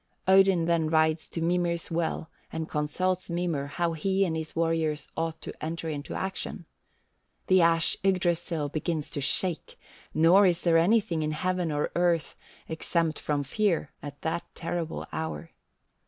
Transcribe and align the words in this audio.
Odin 0.27 0.65
then 0.65 0.89
rides 0.89 1.27
to 1.27 1.41
Mimir's 1.41 1.91
well 1.91 2.31
and 2.51 2.67
consults 2.67 3.29
Mimir 3.29 3.67
how 3.67 3.93
he 3.93 4.25
and 4.25 4.35
his 4.35 4.55
warriors 4.55 5.07
ought 5.15 5.39
to 5.43 5.53
enter 5.63 5.89
into 5.89 6.15
action. 6.15 6.65
The 7.45 7.61
ash 7.61 7.95
Yggdrasill 8.03 8.69
begins 8.73 9.11
to 9.11 9.21
shake, 9.21 9.77
nor 10.11 10.47
is 10.47 10.63
there 10.63 10.79
anything 10.79 11.21
in 11.21 11.33
heaven 11.33 11.71
or 11.71 11.91
earth 11.95 12.35
exempt 12.67 13.19
from 13.19 13.43
fear 13.43 13.91
at 14.01 14.23
that 14.23 14.43
terrible 14.55 15.05
hour. 15.13 15.51